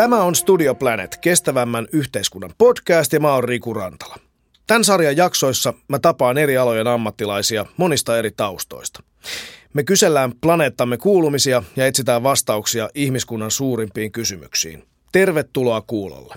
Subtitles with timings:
[0.00, 4.16] Tämä on Studio Planet, kestävämmän yhteiskunnan podcast ja mä oon Riku Rantala.
[4.66, 9.02] Tämän sarjan jaksoissa mä tapaan eri alojen ammattilaisia monista eri taustoista.
[9.74, 14.84] Me kysellään planeettamme kuulumisia ja etsitään vastauksia ihmiskunnan suurimpiin kysymyksiin.
[15.12, 16.34] Tervetuloa kuulolle.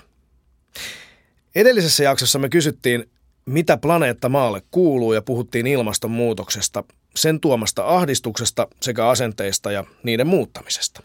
[1.54, 3.10] Edellisessä jaksossa me kysyttiin,
[3.46, 6.84] mitä planeetta maalle kuuluu ja puhuttiin ilmastonmuutoksesta,
[7.16, 11.02] sen tuomasta ahdistuksesta sekä asenteista ja niiden muuttamisesta.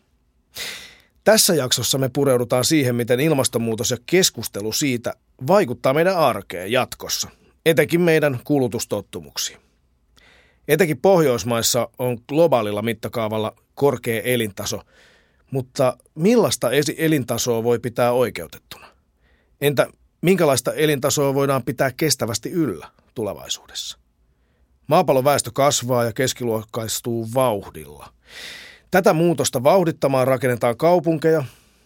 [1.24, 5.14] Tässä jaksossa me pureudutaan siihen, miten ilmastonmuutos ja keskustelu siitä
[5.48, 7.30] vaikuttaa meidän arkeen jatkossa,
[7.66, 9.60] etenkin meidän kulutustottumuksiin.
[10.68, 14.82] Etenkin Pohjoismaissa on globaalilla mittakaavalla korkea elintaso,
[15.52, 18.88] mutta millaista elintasoa voi pitää oikeutettuna?
[19.62, 19.88] Entä
[20.22, 23.98] minkälaista elintasoa voidaan pitää kestävästi yllä tulevaisuudessa?
[24.88, 28.14] Maapallon väestö kasvaa ja keskiluokkaistuu vauhdilla.
[28.92, 31.44] Tätä muutosta vauhdittamaan rakennetaan kaupunkeja,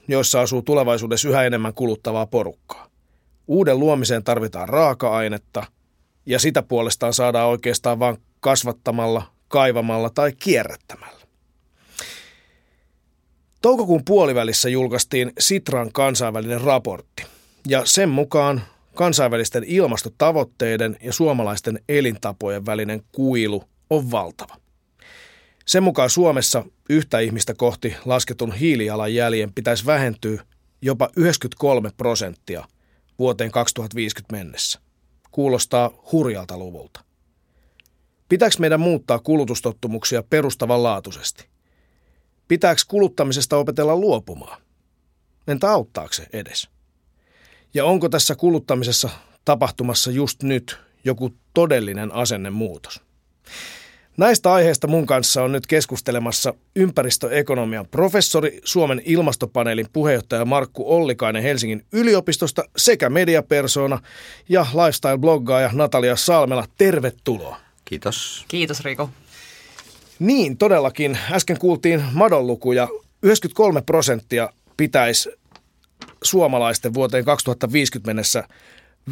[0.08, 2.88] joissa asuu tulevaisuudessa yhä enemmän kuluttavaa porukkaa.
[3.48, 5.66] Uuden luomiseen tarvitaan raaka-ainetta,
[6.26, 11.22] ja sitä puolestaan saadaan oikeastaan vain kasvattamalla, kaivamalla tai kierrättämällä.
[13.62, 17.24] Toukokuun puolivälissä julkaistiin Sitran kansainvälinen raportti,
[17.68, 18.62] ja sen mukaan
[18.96, 24.63] kansainvälisten ilmastotavoitteiden ja suomalaisten elintapojen välinen kuilu on valtava.
[25.66, 30.44] Sen mukaan Suomessa yhtä ihmistä kohti lasketun hiilijalanjäljen pitäisi vähentyä
[30.82, 32.68] jopa 93 prosenttia
[33.20, 34.80] vuoteen 2050 mennessä.
[35.32, 37.04] Kuulostaa hurjalta luvulta.
[38.30, 41.46] Pitääkö meidän muuttaa kulutustottumuksia perustavanlaatuisesti?
[42.48, 44.62] Pitääkö kuluttamisesta opetella luopumaan?
[45.48, 46.70] Entä auttaako se edes?
[47.74, 49.10] Ja onko tässä kuluttamisessa
[49.46, 53.02] tapahtumassa just nyt joku todellinen asennemuutos?
[54.18, 61.86] Näistä aiheista mun kanssa on nyt keskustelemassa ympäristöekonomian professori, Suomen ilmastopaneelin puheenjohtaja Markku Ollikainen Helsingin
[61.92, 64.00] yliopistosta sekä mediapersona
[64.50, 66.66] ja lifestyle-bloggaaja Natalia Salmela.
[66.78, 67.58] Tervetuloa.
[67.86, 68.46] Kiitos.
[68.48, 69.10] Kiitos Riko.
[70.20, 71.18] Niin, todellakin.
[71.32, 72.88] Äsken kuultiin madonlukuja.
[73.24, 75.30] 93 prosenttia pitäisi
[76.24, 78.44] suomalaisten vuoteen 2050 mennessä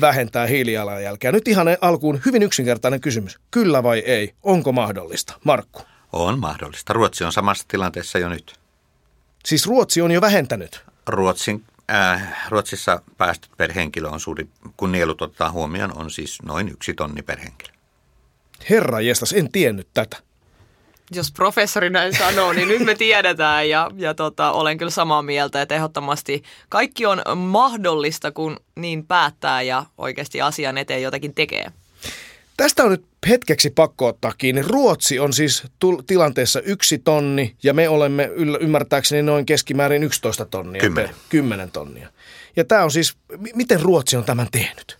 [0.02, 1.32] vähentää hiilijalanjälkeä.
[1.32, 3.40] Nyt ihan alkuun hyvin yksinkertainen kysymys.
[3.52, 4.34] Kyllä vai ei?
[4.44, 5.34] Onko mahdollista?
[5.44, 5.82] Markku.
[6.14, 6.94] On mahdollista.
[6.94, 8.54] Ruotsi on samassa tilanteessa jo nyt.
[9.46, 10.86] Siis Ruotsi on jo vähentänyt?
[11.08, 14.48] Ruotsin, äh, Ruotsissa päästöt per henkilö on suuri,
[14.78, 17.74] kun nielut ottaa huomioon, on siis noin yksi tonni per henkilö.
[18.70, 20.18] Herra jestas, en tiennyt tätä
[21.16, 25.62] jos professori näin sanoo, niin nyt me tiedetään ja, ja tota, olen kyllä samaa mieltä,
[25.62, 31.72] että ehdottomasti kaikki on mahdollista, kun niin päättää ja oikeasti asian eteen jotakin tekee.
[32.58, 34.62] Tästä on nyt hetkeksi pakko ottaa kiinni.
[34.62, 40.46] Ruotsi on siis tul- tilanteessa yksi tonni ja me olemme yl- ymmärtääkseni noin keskimäärin 11
[40.46, 40.82] tonnia.
[40.82, 41.16] Kymmenen.
[41.30, 42.10] Kymmenen tonnia.
[42.56, 44.98] Ja tämä on siis, m- miten Ruotsi on tämän tehnyt?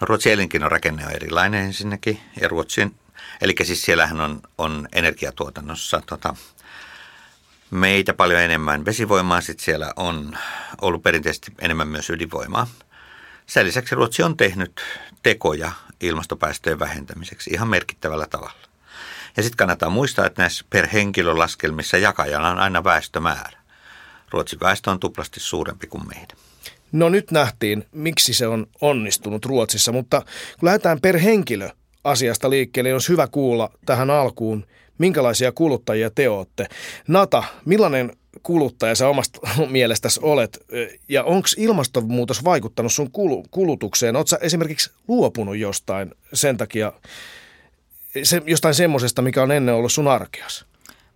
[0.00, 2.94] No Ruotsin elinkeinorakenne on erilainen ensinnäkin ja Ruotsin
[3.40, 6.36] Eli siis siellähän on, on energiatuotannossa tota,
[7.70, 10.38] meitä paljon enemmän vesivoimaa, sitten siellä on
[10.80, 12.66] ollut perinteisesti enemmän myös ydinvoimaa.
[13.46, 14.80] Sen lisäksi Ruotsi on tehnyt
[15.22, 18.66] tekoja ilmastopäästöjen vähentämiseksi ihan merkittävällä tavalla.
[19.36, 23.58] Ja sitten kannattaa muistaa, että näissä per henkilölaskelmissa jakajana on aina väestömäärä.
[24.30, 26.36] Ruotsin väestö on tuplasti suurempi kuin meidän.
[26.92, 30.20] No nyt nähtiin, miksi se on onnistunut Ruotsissa, mutta
[30.60, 31.70] kun lähdetään per henkilö
[32.06, 34.66] asiasta liikkeelle, niin olisi hyvä kuulla tähän alkuun,
[34.98, 36.66] minkälaisia kuluttajia te olette.
[37.08, 38.12] Nata, millainen
[38.42, 39.40] kuluttaja sä omasta
[39.70, 40.64] mielestäsi olet
[41.08, 43.10] ja onko ilmastonmuutos vaikuttanut sun
[43.50, 44.16] kulutukseen?
[44.16, 46.92] Oletko esimerkiksi luopunut jostain sen takia,
[48.22, 50.66] se, jostain semmoisesta, mikä on ennen ollut sun arkeas?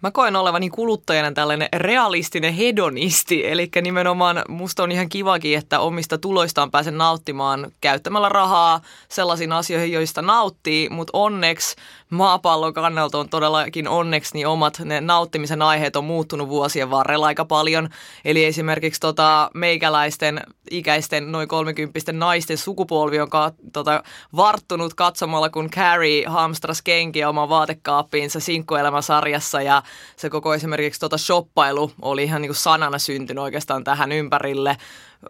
[0.03, 6.19] Mä koen olevani kuluttajana tällainen realistinen hedonisti, eli nimenomaan musta on ihan kivakin, että omista
[6.19, 11.77] tuloistaan pääsen nauttimaan käyttämällä rahaa sellaisiin asioihin, joista nauttii, mutta onneksi
[12.10, 17.45] maapallon kannalta on todellakin onneksi niin omat ne nauttimisen aiheet on muuttunut vuosien varrella aika
[17.45, 17.89] paljon.
[18.24, 20.41] Eli esimerkiksi tota, meikäläisten
[20.71, 24.03] ikäisten noin 30 naisten sukupolvi on ka, tota,
[24.36, 29.83] varttunut katsomalla, kun Carrie hamstras kenkiä oman vaatekaappiinsa sinkkuelämäsarjassa ja
[30.16, 34.77] se koko esimerkiksi tota shoppailu oli ihan niin kuin sanana syntynyt oikeastaan tähän ympärille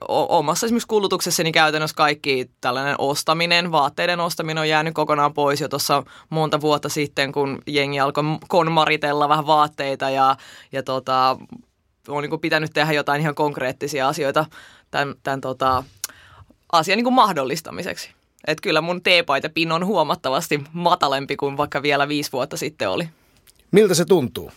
[0.08, 6.02] omassa esimerkiksi kulutuksessani käytännössä kaikki tällainen ostaminen, vaatteiden ostaminen on jäänyt kokonaan pois jo tuossa
[6.30, 10.36] monta vuotta sitten, kun jengi alkoi konmaritella vähän vaatteita ja,
[10.72, 11.36] ja tota,
[12.08, 14.46] on niin pitänyt tehdä jotain ihan konkreettisia asioita
[14.90, 15.84] tämän, tämän tota,
[16.72, 18.10] asian niin mahdollistamiseksi.
[18.46, 23.08] Että kyllä mun teepaitapin on huomattavasti matalempi kuin vaikka vielä viisi vuotta sitten oli.
[23.70, 24.52] Miltä se tuntuu?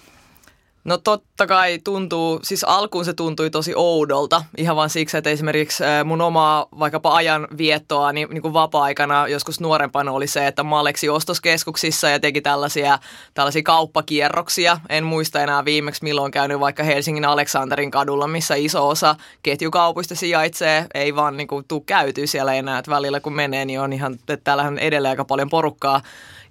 [0.84, 5.84] No totta kai tuntuu, siis alkuun se tuntui tosi oudolta, ihan vaan siksi, että esimerkiksi
[6.06, 11.10] mun omaa vaikkapa ajanviettoa niin, niin kuin vapaa-aikana joskus nuorempana oli se, että mä aleksi
[11.10, 13.00] ostoskeskuksissa ja teki tällaisia,
[13.34, 14.78] tällaisia kauppakierroksia.
[14.90, 20.86] En muista enää viimeksi milloin käynyt vaikka Helsingin Aleksanterin kadulla, missä iso osa ketjukaupuista sijaitsee.
[20.94, 24.14] Ei vaan niin kuin, tuu käytyä siellä enää, että välillä kun menee, niin on ihan,
[24.14, 26.02] että täällähän edelleen aika paljon porukkaa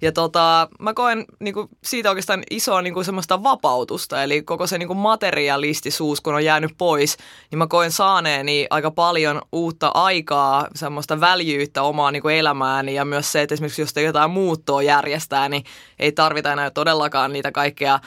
[0.03, 4.67] ja tota, mä koen niin kuin, siitä oikeastaan isoa niin kuin, semmoista vapautusta, eli koko
[4.67, 7.17] se niin kuin, materialistisuus, kun on jäänyt pois,
[7.51, 13.05] niin mä koen saaneeni aika paljon uutta aikaa, semmoista väljyyttä omaa niin kuin, elämääni ja
[13.05, 15.63] myös se, että esimerkiksi jos jotain muuttoa järjestää, niin
[15.99, 17.99] ei tarvita enää todellakaan niitä kaikkea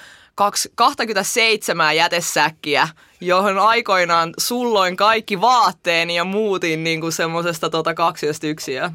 [0.75, 2.89] 27 jätesäkkiä,
[3.21, 7.95] johon aikoinaan sulloin kaikki vaatteeni ja muutin niin kuin semmoisesta tota
[8.43, 8.93] yksiä.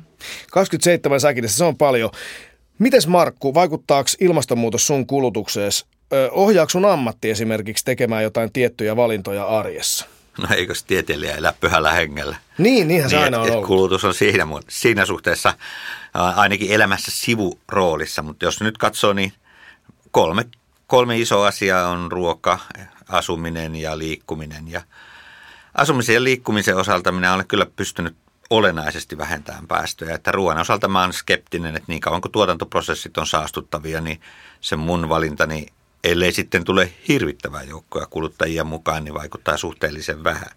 [0.51, 2.09] 27 säkillistä, se on paljon.
[2.81, 5.71] Mites Markku, vaikuttaako ilmastonmuutos sun kulutukseen?
[6.31, 10.05] Ohjaako sun ammatti esimerkiksi tekemään jotain tiettyjä valintoja arjessa?
[10.37, 12.35] No eikös tieteilijä elää pyhällä hengellä?
[12.57, 13.67] Niin, niinhän se niin, aina on et, ollut.
[13.67, 15.53] Kulutus on siinä, siinä suhteessa
[16.13, 19.33] ainakin elämässä sivuroolissa, mutta jos nyt katsoo, niin
[20.11, 20.45] kolme,
[20.87, 22.59] kolme isoa asiaa on ruoka,
[23.09, 24.67] asuminen ja liikkuminen.
[24.67, 24.81] Ja
[25.73, 28.15] asumisen ja liikkumisen osalta minä olen kyllä pystynyt
[28.51, 30.15] olennaisesti vähentämään päästöjä.
[30.15, 34.21] Että ruoan osalta mä olen skeptinen, että niin kauan kuin tuotantoprosessit on saastuttavia, niin
[34.61, 35.65] se mun valintani,
[36.03, 40.51] ellei sitten tule hirvittävää joukkoja kuluttajia mukaan, niin vaikuttaa suhteellisen vähän.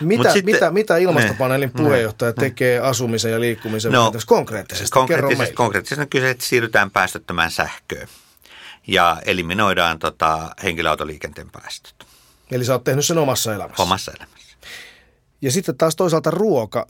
[0.00, 2.78] Mitä, sitten, mitä, mitä ilmastopaneelin ne, puheenjohtaja ne, ne.
[2.78, 4.90] asumisen ja liikkumisen no, konkreettisesti?
[4.90, 8.08] Konkreettisesti, konkreettisesti on kyse, että siirrytään päästöttömään sähköön
[8.86, 12.06] ja eliminoidaan tota, henkilöautoliikenteen päästöt.
[12.50, 13.82] Eli sä oot tehnyt sen omassa elämässä?
[13.82, 14.56] Omassa elämässä.
[15.42, 16.86] Ja sitten taas toisaalta ruoka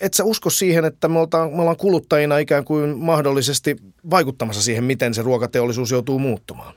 [0.00, 3.76] et sä usko siihen, että me ollaan, me ollaan kuluttajina ikään kuin mahdollisesti
[4.10, 6.74] vaikuttamassa siihen, miten se ruokateollisuus joutuu muuttumaan?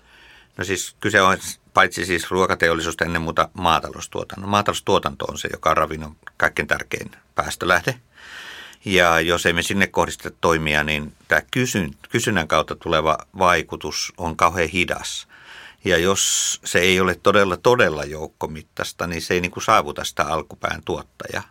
[0.58, 1.38] No siis kyse on
[1.74, 4.48] paitsi siis ruokateollisuusta ennen muuta maataloustuotanto.
[4.48, 7.96] Maataloustuotanto on se, joka on ravinnon kaikkein tärkein päästölähde.
[8.86, 14.70] Ja jos emme sinne kohdista toimia, niin tämä kysyn, kysynnän kautta tuleva vaikutus on kauhean
[14.70, 15.28] hidas.
[15.86, 20.26] Ja jos se ei ole todella, todella joukkomittaista, niin se ei niin kuin saavuta sitä
[20.26, 21.44] alkupään tuottajaa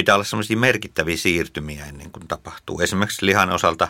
[0.00, 2.80] pitää olla semmoisia merkittäviä siirtymiä ennen kuin tapahtuu.
[2.80, 3.88] Esimerkiksi lihan osalta,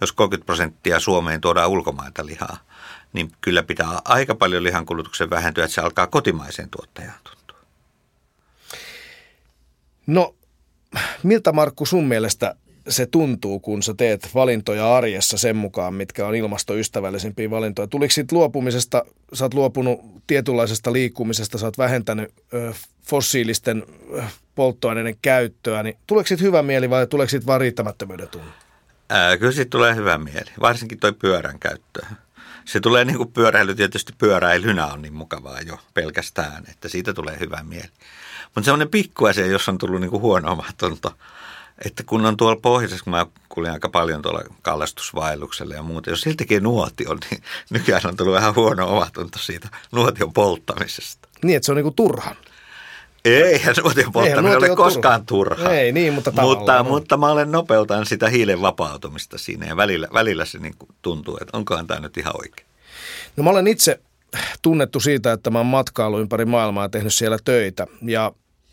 [0.00, 2.56] jos 30 prosenttia Suomeen tuodaan ulkomailta lihaa,
[3.12, 7.58] niin kyllä pitää aika paljon lihankulutuksen vähentyä, että se alkaa kotimaiseen tuottajaan tuntua.
[10.06, 10.34] No,
[11.22, 12.54] miltä Markku sun mielestä
[12.88, 17.86] se tuntuu, kun sä teet valintoja arjessa sen mukaan, mitkä on ilmastoystävällisimpiä valintoja.
[17.86, 22.72] Tuliko siitä luopumisesta, sä oot luopunut tietynlaisesta liikkumisesta, sä oot vähentänyt ö,
[23.02, 23.84] fossiilisten
[24.14, 24.22] ö,
[24.54, 28.52] polttoaineiden käyttöä, niin tuleeko siitä hyvä mieli vai tuleeko siitä vaan riittämättömyyden tunne?
[29.08, 32.00] Ää, kyllä siitä tulee hyvä mieli, varsinkin toi pyörän käyttö.
[32.64, 37.36] Se tulee niin kuin pyöräily, tietysti pyöräilynä on niin mukavaa jo pelkästään, että siitä tulee
[37.40, 37.88] hyvä mieli.
[38.54, 41.14] Mutta semmoinen pikkuasia, jos on tullut niin kuin huono omatunto,
[41.84, 46.20] että kun on tuolla pohjoisessa, kun mä kuulin aika paljon tuolla kallastusvaelluksella ja muuta, jos
[46.20, 51.28] siltäkin nuotio, niin nykyään on tullut vähän huono omatunto siitä nuotion polttamisesta.
[51.42, 52.36] Niin, että se on niinku turhan.
[53.24, 55.54] Eihän nuotion polttaminen ole koskaan turha.
[55.54, 55.74] turha.
[55.74, 60.44] Ei, niin, mutta mutta, mutta mä olen nopeutan sitä hiilen vapautumista siinä ja välillä, välillä
[60.44, 62.66] se niin tuntuu, että onkohan tämä nyt ihan oikein.
[63.36, 64.00] No mä olen itse
[64.62, 67.86] tunnettu siitä, että mä oon matkailu ympäri maailmaa ja tehnyt siellä töitä.
[68.02, 68.32] Ja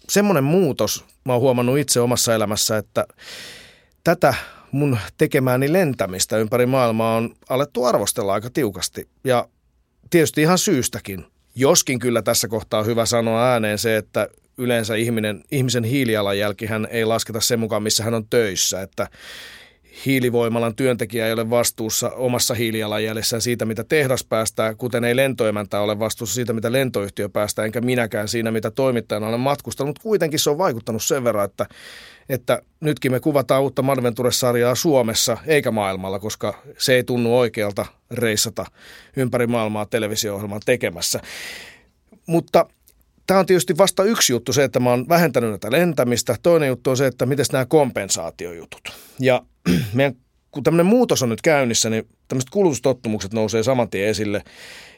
[0.09, 3.05] semmoinen muutos, mä oon huomannut itse omassa elämässä, että
[4.03, 4.33] tätä
[4.71, 9.07] mun tekemääni lentämistä ympäri maailmaa on alettu arvostella aika tiukasti.
[9.23, 9.47] Ja
[10.09, 11.25] tietysti ihan syystäkin.
[11.55, 16.87] Joskin kyllä tässä kohtaa on hyvä sanoa ääneen se, että yleensä ihminen, ihmisen hiilijalanjälki hän
[16.91, 18.81] ei lasketa sen mukaan, missä hän on töissä.
[18.81, 19.07] Että
[20.05, 25.99] hiilivoimalan työntekijä ei ole vastuussa omassa hiilijalanjäljessään siitä, mitä tehdas päästää, kuten ei lentoemäntä ole
[25.99, 29.89] vastuussa siitä, mitä lentoyhtiö päästää, enkä minäkään siinä, mitä toimittajana olen matkustanut.
[29.89, 31.65] Mutta kuitenkin se on vaikuttanut sen verran, että,
[32.29, 38.65] että nytkin me kuvataan uutta Madventure-sarjaa Suomessa eikä maailmalla, koska se ei tunnu oikealta reissata
[39.15, 41.19] ympäri maailmaa televisio-ohjelmaa tekemässä.
[42.25, 42.65] Mutta
[43.27, 46.35] Tämä on tietysti vasta yksi juttu se, että mä oon vähentänyt näitä lentämistä.
[46.43, 48.93] Toinen juttu on se, että miten nämä kompensaatiojutut.
[49.19, 49.41] Ja
[49.93, 50.15] meidän,
[50.51, 54.43] kun tämmöinen muutos on nyt käynnissä, niin tämmöiset kulutustottumukset nousee saman tien esille.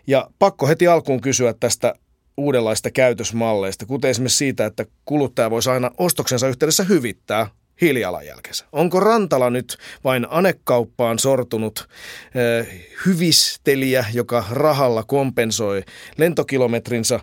[0.08, 1.94] Ja pakko heti alkuun kysyä tästä
[2.38, 7.48] uudenlaista käytösmalleista, kuten esimerkiksi siitä, että kuluttaja voisi aina ostoksensa yhteydessä hyvittää
[7.82, 8.66] hiilijalanjälkensä.
[8.72, 11.88] Onko Rantala nyt vain anekauppaan sortunut
[12.36, 15.84] eh, hyvistelijä, joka rahalla kompensoi
[16.18, 17.20] lentokilometrinsä,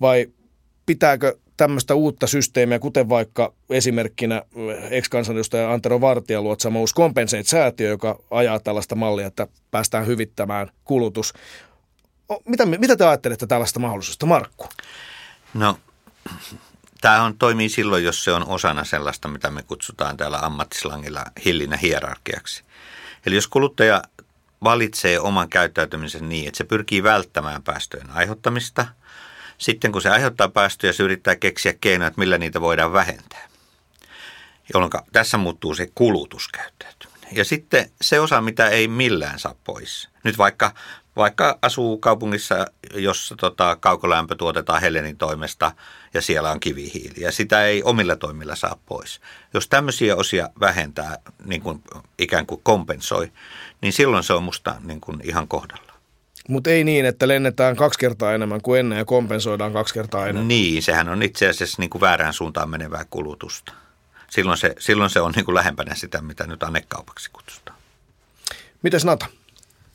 [0.00, 0.26] vai
[0.86, 4.42] pitääkö tämmöistä uutta systeemiä, kuten vaikka esimerkkinä
[4.90, 11.32] ex-kansanedustaja Antero Vartija luotsama uusi Compensate-säätiö, joka ajaa tällaista mallia, että päästään hyvittämään kulutus.
[12.46, 14.66] mitä, mitä te ajattelette tällaista mahdollisuudesta, Markku?
[15.54, 15.78] No,
[17.00, 21.76] tämä on, toimii silloin, jos se on osana sellaista, mitä me kutsutaan täällä ammattislangilla hillinä
[21.76, 22.64] hierarkiaksi.
[23.26, 24.02] Eli jos kuluttaja
[24.64, 28.86] valitsee oman käyttäytymisen niin, että se pyrkii välttämään päästöjen aiheuttamista.
[29.60, 33.48] Sitten kun se aiheuttaa päästöjä, se yrittää keksiä keinoja, että millä niitä voidaan vähentää.
[34.74, 37.28] Jolloin tässä muuttuu se kulutuskäyttäytyminen.
[37.36, 40.08] Ja sitten se osa, mitä ei millään saa pois.
[40.24, 40.74] Nyt vaikka,
[41.16, 45.72] vaikka asuu kaupungissa, jossa tota, kaukolämpö tuotetaan Helenin toimesta
[46.14, 47.20] ja siellä on kivihiili.
[47.22, 49.20] Ja sitä ei omilla toimilla saa pois.
[49.54, 51.82] Jos tämmöisiä osia vähentää, niin kuin
[52.18, 53.32] ikään kuin kompensoi,
[53.80, 55.89] niin silloin se on musta niin kuin ihan kohdalla.
[56.50, 60.48] Mutta ei niin, että lennetään kaksi kertaa enemmän kuin ennen ja kompensoidaan kaksi kertaa enemmän.
[60.48, 63.72] Niin, sehän on itse asiassa niin kuin väärään suuntaan menevää kulutusta.
[64.30, 67.78] Silloin se, silloin se on niin kuin lähempänä sitä, mitä nyt annekaupaksi kutsutaan.
[68.82, 69.26] Mites Nata?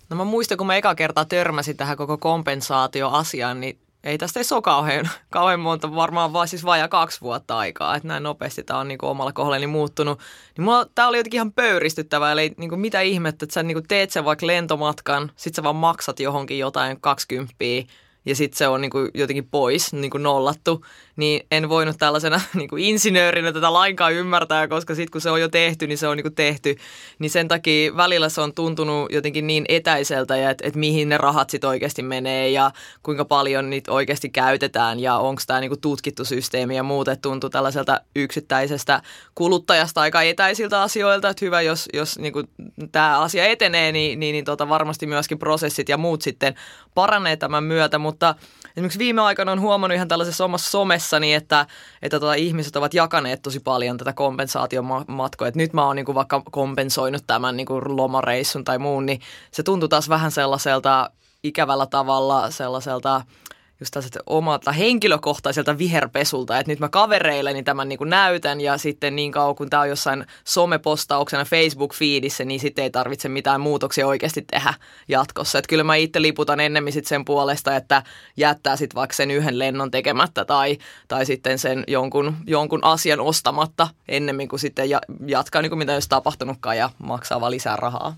[0.09, 4.45] No mä muistan, kun mä eka kertaa törmäsin tähän koko kompensaatioasiaan, niin ei tästä ei
[4.51, 8.79] ole kauhean, kauhean monta, varmaan vaan siis vajaa kaksi vuotta aikaa, että näin nopeasti tämä
[8.79, 10.19] on niin kuin omalla kohdallani muuttunut.
[10.57, 14.11] Niin mulla tämä oli jotenkin ihan pöyristyttävää, eli kuin mitä ihmettä, että sä kuin teet
[14.11, 17.53] sen vaikka lentomatkan, sit sä vaan maksat johonkin jotain 20
[18.25, 20.85] ja sitten se on niin kuin jotenkin pois, niin kuin nollattu,
[21.15, 25.41] niin en voinut tällaisena niin kuin insinöörinä tätä lainkaan ymmärtää, koska sitten kun se on
[25.41, 26.75] jo tehty, niin se on niin kuin tehty.
[27.19, 31.17] Niin sen takia välillä se on tuntunut jotenkin niin etäiseltä, ja että et mihin ne
[31.17, 32.71] rahat sitten oikeasti menee ja
[33.03, 37.49] kuinka paljon niitä oikeasti käytetään ja onko tämä niin tutkittu systeemi ja muut, että tuntuu
[37.49, 39.01] tällaiselta yksittäisestä
[39.35, 42.33] kuluttajasta aika etäisiltä asioilta, että hyvä, jos, jos niin
[42.91, 46.55] tämä asia etenee, niin, niin, niin tota varmasti myöskin prosessit ja muut sitten
[46.95, 48.35] paranee tämän myötä, mutta
[48.77, 51.65] esimerkiksi viime aikoina on huomannut ihan tällaisessa omassa somessani, että,
[52.01, 55.47] että tota, ihmiset ovat jakaneet tosi paljon tätä kompensaatiomatkoa.
[55.47, 59.21] Että nyt mä oon niin kuin vaikka kompensoinut tämän niin kuin lomareissun tai muun, niin
[59.51, 61.09] se tuntuu taas vähän sellaiselta
[61.43, 63.21] ikävällä tavalla sellaiselta
[63.79, 69.15] just tällaiset omalta henkilökohtaiselta viherpesulta, että nyt mä kavereilleni tämän niin kuin näytän ja sitten
[69.15, 74.41] niin kauan kun tämä on jossain somepostauksena Facebook-feedissä, niin sitten ei tarvitse mitään muutoksia oikeasti
[74.41, 74.73] tehdä
[75.07, 75.59] jatkossa.
[75.59, 78.03] Että kyllä mä itse liputan ennemmin sit sen puolesta, että
[78.37, 80.77] jättää sitten vaikka sen yhden lennon tekemättä tai,
[81.07, 84.89] tai sitten sen jonkun, jonkun asian ostamatta ennemmin kuin sitten
[85.27, 88.15] jatkaa niin kuin mitä ei olisi tapahtunutkaan ja maksaa vaan lisää rahaa.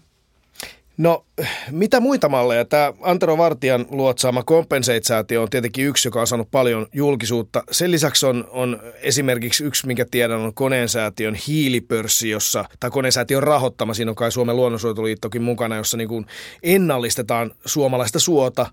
[0.98, 1.26] No,
[1.72, 2.66] mitä muita malleja?
[2.66, 7.64] Tämä Antero Vartian luotsaama Compensate-säätiö on tietenkin yksi, joka on saanut paljon julkisuutta.
[7.72, 13.94] Sen lisäksi on, on esimerkiksi yksi, minkä tiedän, on Koneensäätiön hiilipörssi, jossa, tai Koneensäätiön rahoittama,
[13.94, 16.26] siinä on kai Suomen luonnonsuojeluliittokin mukana, jossa niin kuin
[16.64, 18.66] ennallistetaan suomalaista suota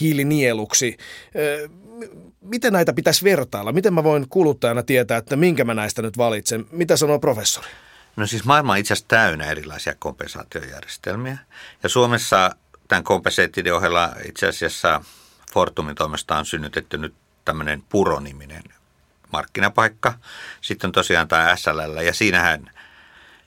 [0.00, 0.96] hiilinieluksi.
[2.40, 3.72] Miten näitä pitäisi vertailla?
[3.72, 6.64] Miten mä voin kuluttajana tietää, että minkä mä näistä nyt valitsen?
[6.70, 7.66] Mitä sanoo professori?
[8.16, 11.38] No siis maailma on itse asiassa täynnä erilaisia kompensaatiojärjestelmiä.
[11.82, 12.56] Ja Suomessa
[12.88, 15.04] tämän kompensaatioiden ohella itse asiassa
[15.52, 17.14] Fortumin toimesta on synnytetty nyt
[17.44, 18.62] tämmöinen Puro-niminen
[19.32, 20.14] markkinapaikka.
[20.60, 22.70] Sitten on tosiaan tämä SLL ja siinähän,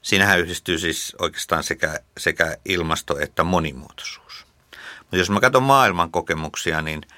[0.01, 4.45] siinähän yhdistyy siis oikeastaan sekä, sekä ilmasto että monimuotoisuus.
[4.99, 7.01] Mutta jos mä katson maailman kokemuksia, niin–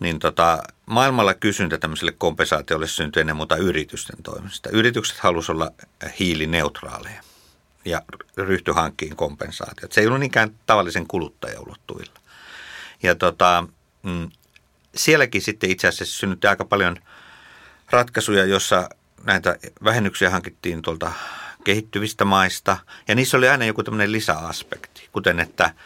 [0.00, 4.70] niin tota, maailmalla kysyntä tämmöiselle kompensaatiolle syntyi ennen muuta yritysten toimesta.
[4.70, 5.72] Yritykset halusivat olla
[6.18, 7.22] hiilineutraaleja
[7.84, 8.02] ja
[8.36, 9.92] ryhtyi hankkiin kompensaatiot.
[9.92, 12.20] Se ei ollut niinkään tavallisen kuluttajan ulottuvilla.
[13.02, 13.64] Ja tota,
[14.02, 14.30] mm,
[14.94, 16.96] sielläkin sitten itse asiassa synnytti aika paljon
[17.90, 18.88] ratkaisuja, jossa
[19.24, 21.12] näitä vähennyksiä hankittiin tuolta
[21.64, 22.76] kehittyvistä maista.
[23.08, 25.70] Ja niissä oli aina joku tämmöinen lisäaspekti, kuten että–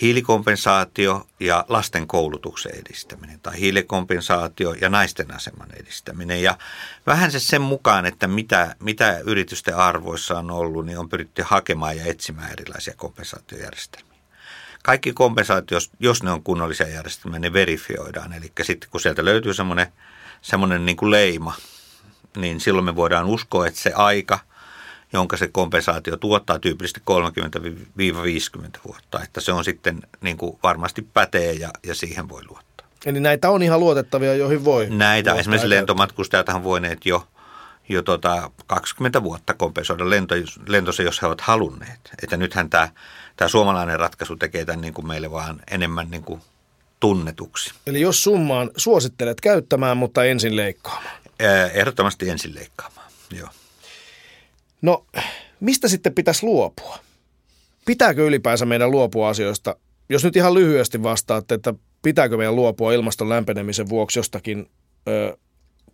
[0.00, 6.42] hiilikompensaatio ja lasten koulutuksen edistäminen tai hiilikompensaatio ja naisten aseman edistäminen.
[6.42, 6.58] Ja
[7.06, 11.96] vähän se sen mukaan, että mitä, mitä yritysten arvoissa on ollut, niin on pyritty hakemaan
[11.96, 14.10] ja etsimään erilaisia kompensaatiojärjestelmiä.
[14.82, 18.32] Kaikki kompensaatiot, jos ne on kunnollisia järjestelmiä, ne verifioidaan.
[18.32, 19.92] Eli sitten kun sieltä löytyy semmoinen,
[20.42, 21.54] semmoinen niin kuin leima,
[22.36, 24.38] niin silloin me voidaan uskoa, että se aika–
[25.12, 27.02] jonka se kompensaatio tuottaa tyypillisesti
[28.76, 29.22] 30-50 vuotta.
[29.22, 32.86] Että se on sitten niin kuin varmasti pätee ja, ja siihen voi luottaa.
[33.06, 37.28] Eli näitä on ihan luotettavia, joihin voi Näitä esimerkiksi lentomatkustajat ovat voineet jo,
[37.88, 40.34] jo tota 20 vuotta kompensoida lento,
[40.66, 42.00] lentonsa, jos he ovat halunneet.
[42.22, 42.88] Että nythän tämä,
[43.36, 46.40] tämä suomalainen ratkaisu tekee tämän niin kuin meille vaan enemmän niin kuin
[47.00, 47.72] tunnetuksi.
[47.86, 51.20] Eli jos summaan suosittelet käyttämään, mutta ensin leikkaamaan.
[51.74, 53.48] Ehdottomasti ensin leikkaamaan, joo.
[54.82, 55.06] No,
[55.60, 56.98] mistä sitten pitäisi luopua?
[57.86, 59.76] Pitääkö ylipäänsä meidän luopua asioista?
[60.08, 64.70] Jos nyt ihan lyhyesti vastaatte, että pitääkö meidän luopua ilmaston lämpenemisen vuoksi jostakin
[65.08, 65.36] ö,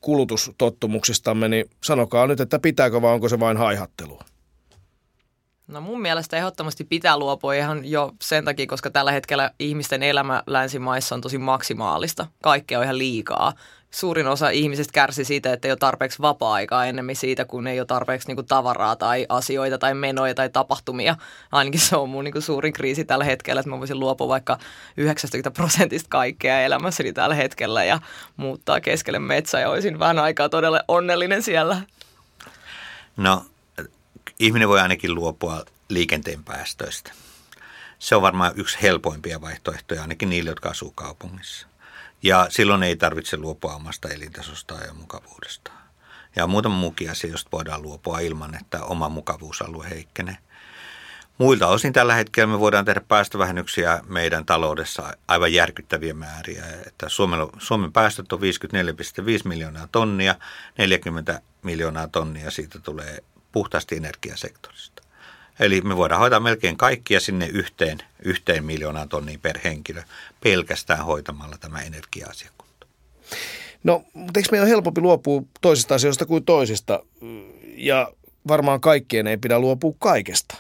[0.01, 4.25] kulutustottumuksistamme, niin sanokaa nyt, että pitääkö vai onko se vain haihattelua?
[5.67, 10.43] No mun mielestä ehdottomasti pitää luopua ihan jo sen takia, koska tällä hetkellä ihmisten elämä
[10.47, 12.27] länsimaissa on tosi maksimaalista.
[12.43, 13.53] Kaikkea on ihan liikaa.
[13.91, 17.87] Suurin osa ihmisistä kärsi siitä, että ei ole tarpeeksi vapaa-aikaa ennemmin siitä, kun ei ole
[17.87, 21.17] tarpeeksi niin kuin, tavaraa tai asioita tai menoja tai tapahtumia.
[21.53, 24.59] Ainakin se on mun niin kuin, suurin kriisi tällä hetkellä, että mä voisin luopua vaikka
[24.97, 28.01] 90 prosentista kaikkea elämässäni tällä hetkellä ja
[28.37, 31.83] muuttaa keskelle metsää ja olisin vähän aikaa todella onnellinen siellä.
[33.17, 33.47] No
[34.39, 37.13] ihminen voi ainakin luopua liikenteen päästöistä.
[37.99, 41.67] Se on varmaan yksi helpoimpia vaihtoehtoja ainakin niille, jotka asuu kaupungissa.
[42.23, 45.71] Ja silloin ei tarvitse luopua omasta elintasosta ja mukavuudesta.
[46.37, 50.37] Ja muutama muukin asia, josta voidaan luopua ilman, että oma mukavuusalue heikkenee.
[51.39, 56.65] Muilta osin tällä hetkellä me voidaan tehdä päästövähennyksiä meidän taloudessa aivan järkyttäviä määriä.
[56.87, 58.45] Että Suomen, Suomen päästöt on 54,5
[59.45, 60.35] miljoonaa tonnia,
[60.79, 63.19] 40 miljoonaa tonnia siitä tulee
[63.53, 65.03] puhtaasti energiasektorista.
[65.61, 70.03] Eli me voidaan hoitaa melkein kaikkia sinne yhteen, yhteen miljoonaan tonniin per henkilö
[70.43, 72.87] pelkästään hoitamalla tämä energia-asiakunta.
[73.85, 77.03] No, mutta eikö meidän ole helpompi luopua toisista asioista kuin toisista?
[77.77, 78.13] Ja
[78.49, 80.57] varmaan kaikkien ei pidä luopua kaikesta.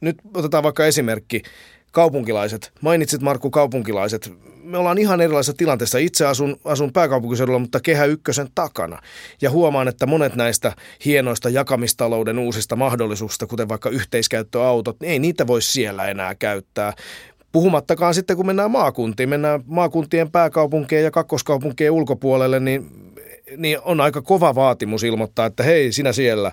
[0.00, 1.42] Nyt otetaan vaikka esimerkki
[1.96, 2.72] kaupunkilaiset.
[2.80, 5.98] Mainitsit Markku kaupunkilaiset me ollaan ihan erilaisessa tilanteessa.
[5.98, 8.98] Itse asun, asun pääkaupunkiseudulla, mutta kehä ykkösen takana.
[9.42, 10.72] Ja huomaan, että monet näistä
[11.04, 16.92] hienoista jakamistalouden uusista mahdollisuuksista, kuten vaikka yhteiskäyttöautot, niin ei niitä voi siellä enää käyttää.
[17.52, 22.90] Puhumattakaan sitten, kun mennään maakuntiin, mennään maakuntien pääkaupunkien ja kakkoskaupunkien ulkopuolelle, niin,
[23.56, 26.52] niin on aika kova vaatimus ilmoittaa, että hei, sinä siellä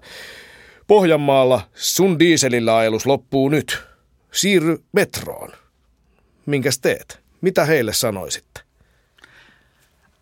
[0.88, 3.93] Pohjanmaalla sun dieselillä ajelus loppuu nyt.
[4.34, 5.54] Siirry metroon.
[6.46, 7.20] Minkäs teet?
[7.42, 8.62] Mitä heille sanoisitte?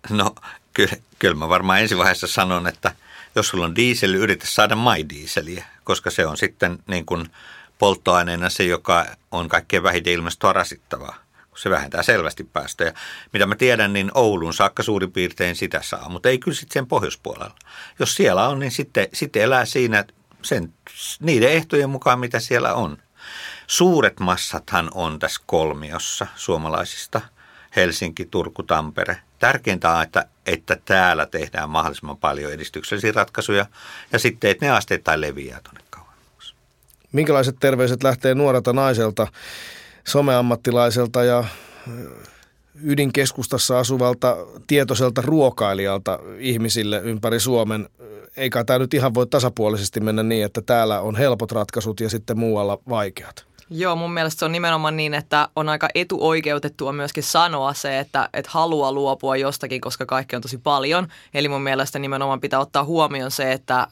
[0.09, 0.35] No
[0.73, 2.95] kyllä, kyllä mä varmaan ensi vaiheessa sanon, että
[3.35, 7.29] jos sulla on diesel, yritä saada my-dieseliä, koska se on sitten niin kuin
[7.79, 11.15] polttoaineena se, joka on kaikkein vähiten ilmastoa rasittavaa.
[11.55, 12.93] Se vähentää selvästi päästöjä.
[13.33, 16.87] Mitä mä tiedän, niin Oulun saakka suurin piirtein sitä saa, mutta ei kyllä sitten sen
[16.87, 17.55] pohjoispuolella.
[17.99, 20.05] Jos siellä on, niin sitten, sitten elää siinä
[20.41, 20.73] sen,
[21.19, 22.97] niiden ehtojen mukaan, mitä siellä on.
[23.71, 27.21] Suuret massathan on tässä kolmiossa suomalaisista.
[27.75, 29.17] Helsinki, Turku, Tampere.
[29.39, 33.65] Tärkeintä on, että, että täällä tehdään mahdollisimman paljon edistyksellisiä ratkaisuja
[34.11, 36.53] ja sitten, että ne asteittain leviää tuonne kauemmaksi.
[37.11, 39.27] Minkälaiset terveiset lähtee nuorelta naiselta,
[40.07, 41.43] someammattilaiselta ja
[42.83, 47.89] ydinkeskustassa asuvalta tietoiselta ruokailijalta ihmisille ympäri Suomen?
[48.37, 52.39] Eikä tämä nyt ihan voi tasapuolisesti mennä niin, että täällä on helpot ratkaisut ja sitten
[52.39, 53.50] muualla vaikeat.
[53.73, 58.29] Joo, mun mielestä se on nimenomaan niin, että on aika etuoikeutettua myöskin sanoa se, että,
[58.33, 61.07] että haluaa luopua jostakin, koska kaikki on tosi paljon.
[61.33, 63.87] Eli mun mielestä nimenomaan pitää ottaa huomioon se, että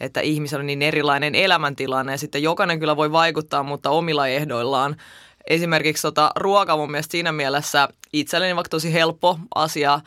[0.00, 4.96] että ihmisellä on niin erilainen elämäntilanne ja sitten jokainen kyllä voi vaikuttaa, mutta omilla ehdoillaan.
[5.46, 10.00] Esimerkiksi tota, ruoka mun mielestä siinä mielessä itselleni vaikka tosi helppo asia–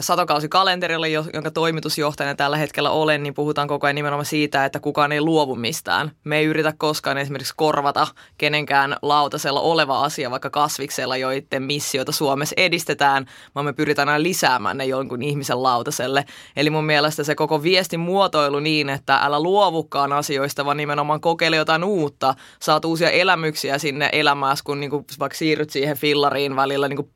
[0.00, 5.20] satokausikalenterilla, jonka toimitusjohtajana tällä hetkellä olen, niin puhutaan koko ajan nimenomaan siitä, että kukaan ei
[5.20, 6.10] luovu mistään.
[6.24, 8.06] Me ei yritä koskaan esimerkiksi korvata
[8.38, 14.78] kenenkään lautasella oleva asia, vaikka kasviksella, joiden missioita Suomessa edistetään, vaan me pyritään aina lisäämään
[14.78, 16.24] ne jonkun ihmisen lautaselle.
[16.56, 21.56] Eli mun mielestä se koko viestin muotoilu niin, että älä luovukkaan asioista, vaan nimenomaan kokeile
[21.56, 26.88] jotain uutta, saat uusia elämyksiä sinne elämääsi, kun niin kuin vaikka siirryt siihen fillariin välillä
[26.88, 27.10] niin kuin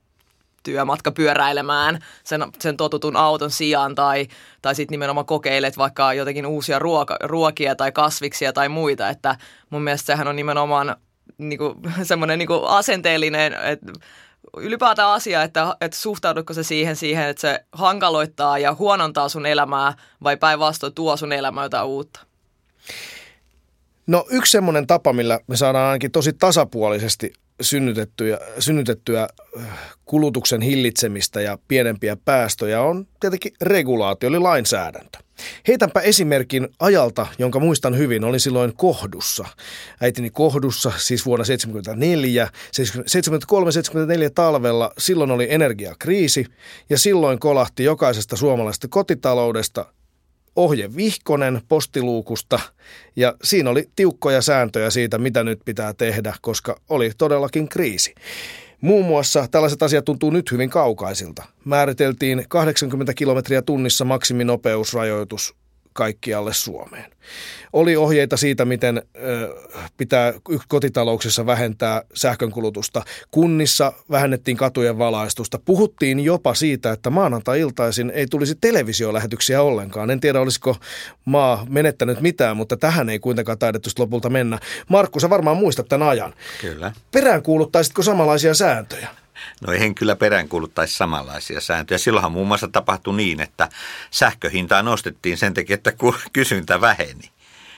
[0.66, 4.26] työmatka pyöräilemään sen, sen totutun auton sijaan tai,
[4.62, 9.36] tai sitten nimenomaan kokeilet vaikka jotenkin uusia ruoka, ruokia tai kasviksia tai muita, että
[9.70, 10.96] mun mielestä sehän on nimenomaan
[11.38, 13.92] niinku, semmoinen niinku asenteellinen, että
[14.56, 19.94] ylipäätään asia, että, että suhtaudutko se siihen, siihen, että se hankaloittaa ja huonontaa sun elämää
[20.22, 22.20] vai päinvastoin tuo sun elämää jotain uutta?
[24.06, 29.66] No yksi semmoinen tapa, millä me saadaan ainakin tosi tasapuolisesti synnytettyä, synnytettyä äh,
[30.04, 35.18] kulutuksen hillitsemistä ja pienempiä päästöjä on tietenkin regulaatio, eli lainsäädäntö.
[35.68, 39.44] Heitänpä esimerkin ajalta, jonka muistan hyvin, olin silloin Kohdussa.
[40.00, 42.48] Äitini Kohdussa, siis vuonna 1974,
[44.28, 46.46] 73-74 talvella, silloin oli energiakriisi
[46.90, 49.84] ja silloin kolahti jokaisesta suomalaisesta kotitaloudesta
[50.56, 52.60] ohje vihkonen postiluukusta
[53.16, 58.14] ja siinä oli tiukkoja sääntöjä siitä, mitä nyt pitää tehdä, koska oli todellakin kriisi.
[58.80, 61.42] Muun muassa tällaiset asiat tuntuu nyt hyvin kaukaisilta.
[61.64, 65.54] Määriteltiin 80 kilometriä tunnissa maksiminopeusrajoitus
[65.96, 67.10] kaikkialle Suomeen.
[67.72, 69.02] Oli ohjeita siitä, miten
[69.96, 70.34] pitää
[70.68, 73.02] kotitalouksissa vähentää sähkönkulutusta.
[73.30, 75.58] Kunnissa vähennettiin katujen valaistusta.
[75.64, 80.10] Puhuttiin jopa siitä, että maanantai-iltaisin ei tulisi televisiolähetyksiä ollenkaan.
[80.10, 80.76] En tiedä, olisiko
[81.24, 84.58] maa menettänyt mitään, mutta tähän ei kuitenkaan taidettu lopulta mennä.
[84.88, 86.34] Markku, sä varmaan muistat tämän ajan.
[86.60, 86.92] Kyllä.
[87.12, 89.08] Peräänkuuluttaisitko samanlaisia sääntöjä?
[89.66, 91.98] No en kyllä peräänkuuluttaisi samanlaisia sääntöjä.
[91.98, 93.68] Silloinhan muun muassa tapahtui niin, että
[94.10, 95.92] sähköhintaa nostettiin sen takia, että
[96.32, 97.30] kysyntä väheni.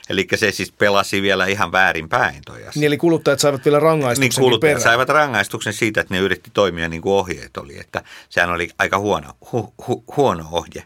[0.09, 2.71] Eli se siis pelasi vielä ihan väärin päin toi asia.
[2.79, 4.83] Niin, eli kuluttajat saivat vielä rangaistuksen Niin kuluttajat perään.
[4.83, 7.79] saivat rangaistuksen siitä, että ne yritti toimia niin kuin ohjeet oli.
[7.79, 10.83] Että sehän oli aika huono, hu, hu, huono ohje.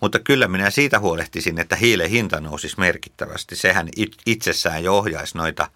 [0.00, 3.56] Mutta kyllä minä siitä huolehtisin, että hiilen hinta nousisi merkittävästi.
[3.56, 3.88] Sehän
[4.26, 5.68] itsessään jo ohjaisi noita,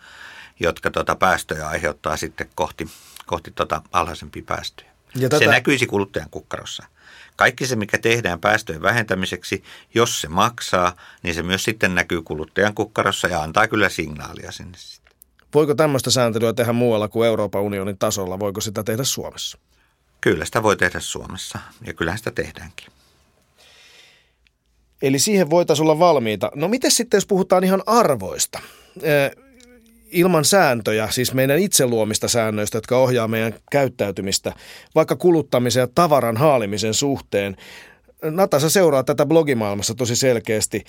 [0.60, 2.88] jotka tuota päästöjä aiheuttaa sitten kohti
[3.26, 4.90] kohti tuota alhaisempia päästöjä.
[5.14, 5.44] Ja tätä...
[5.44, 6.84] Se näkyisi kuluttajan kukkarossa.
[7.36, 12.74] Kaikki se, mikä tehdään päästöjen vähentämiseksi, jos se maksaa, niin se myös sitten näkyy kuluttajan
[12.74, 15.12] kukkarossa ja antaa kyllä signaalia sinne sitten.
[15.54, 18.38] Voiko tämmöistä sääntelyä tehdä muualla kuin Euroopan unionin tasolla?
[18.38, 19.58] Voiko sitä tehdä Suomessa?
[20.20, 22.86] Kyllä sitä voi tehdä Suomessa ja kyllähän sitä tehdäänkin.
[25.02, 26.50] Eli siihen voitaisiin olla valmiita.
[26.54, 28.60] No miten sitten, jos puhutaan ihan arvoista?
[30.14, 34.52] Ilman sääntöjä, siis meidän itse luomista säännöistä, jotka ohjaa meidän käyttäytymistä,
[34.94, 37.56] vaikka kuluttamisen ja tavaran haalimisen suhteen.
[38.22, 40.84] Nata, sä seuraa tätä blogimaailmassa tosi selkeästi.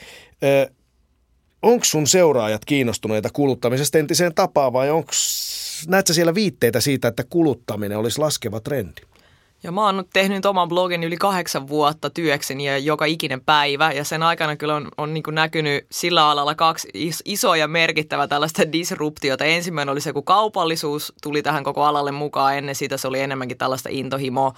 [1.62, 5.12] Onko sun seuraajat kiinnostuneita kuluttamisesta entiseen tapaan vai onko,
[5.88, 9.02] näetkö siellä viitteitä siitä, että kuluttaminen olisi laskeva trendi?
[9.66, 13.92] Ja mä oon tehnyt oman blogin yli kahdeksan vuotta työkseni ja joka ikinen päivä.
[13.92, 16.90] Ja sen aikana kyllä on, on niin näkynyt sillä alalla kaksi
[17.26, 19.46] isoa ja merkittävää tällaista disruptiota.
[19.46, 22.58] Ensimmäinen oli se, kun kaupallisuus tuli tähän koko alalle mukaan.
[22.58, 24.54] Ennen sitä se oli enemmänkin tällaista intohimoa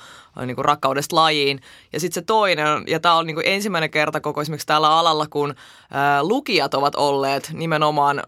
[0.45, 1.61] niin rakkaudesta lajiin.
[1.93, 5.55] Ja sitten se toinen, ja tämä on niin ensimmäinen kerta koko esimerkiksi tällä alalla, kun
[5.91, 8.23] ää, lukijat ovat olleet nimenomaan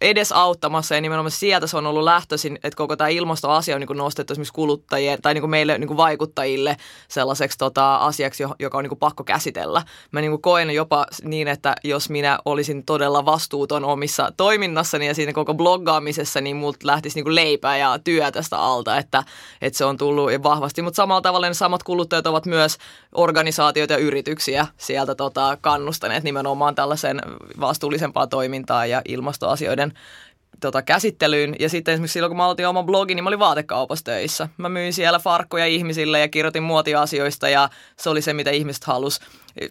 [0.00, 3.96] edes auttamassa ja nimenomaan sieltä se on ollut lähtöisin, että koko tämä ilmastoasia on niin
[3.96, 6.76] nostettu esimerkiksi kuluttajien tai niin meille niin vaikuttajille
[7.08, 9.82] sellaiseksi tota, asiaksi, joka on niin pakko käsitellä.
[10.12, 15.32] Mä niin koen jopa niin, että jos minä olisin todella vastuuton omissa toiminnassani ja siinä
[15.32, 19.24] koko bloggaamisessa, niin multa lähtisi niin leipää ja työ tästä alta, että,
[19.62, 20.82] että se on tullut vahvasti.
[20.82, 22.78] Mutta samalla tavalla ne samat kuluttajat ovat myös
[23.12, 27.22] organisaatioita ja yrityksiä sieltä tota, kannustaneet nimenomaan tällaisen
[27.60, 29.02] vastuullisempaa toimintaa ja
[29.52, 29.92] ilmastoasioiden
[30.60, 31.56] tota, käsittelyyn.
[31.60, 34.48] Ja sitten esimerkiksi silloin, kun mä aloitin oman blogin, niin mä olin vaatekaupassa töissä.
[34.56, 39.20] Mä myin siellä farkkuja ihmisille ja kirjoitin muotiasioista ja se oli se, mitä ihmiset halus.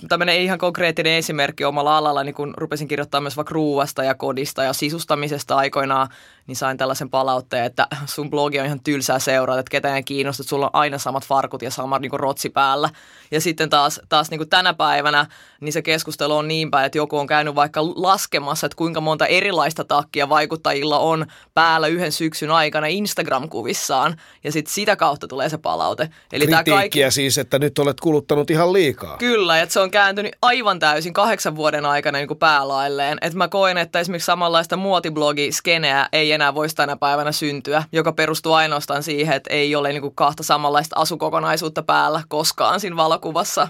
[0.10, 4.64] Tämmöinen ihan konkreettinen esimerkki omalla alalla, niin kun rupesin kirjoittamaan myös vaikka ruuasta ja kodista
[4.64, 6.10] ja sisustamisesta aikoinaan,
[6.48, 10.44] niin sain tällaisen palautteen, että sun blogi on ihan tylsää seurata, että ketään ei kiinnosta,
[10.44, 12.90] että sulla on aina samat farkut ja sama niin rotsi päällä.
[13.32, 15.26] Ja sitten taas, taas niin kuin tänä päivänä,
[15.62, 19.26] niin se keskustelu on niin päin, että joku on käynyt vaikka laskemassa, että kuinka monta
[19.26, 24.18] erilaista takkia vaikuttajilla on päällä yhden syksyn aikana Instagram-kuvissaan.
[24.44, 26.04] Ja sitten sitä kautta tulee se palaute.
[26.04, 27.00] Eli Kritiikkiä tämä kaikki...
[27.10, 29.18] siis, että nyt olet kuluttanut ihan liikaa.
[29.18, 33.18] Kyllä, että se on kääntynyt aivan täysin kahdeksan vuoden aikana niin kuin päälailleen.
[33.22, 38.54] Että mä koen, että esimerkiksi samanlaista muotiblogi-skeneä ei enää voisi tänä päivänä syntyä, joka perustuu
[38.54, 43.68] ainoastaan siihen, että ei ole niin kuin kahta samanlaista asukokonaisuutta päällä koskaan siinä valokuvassa.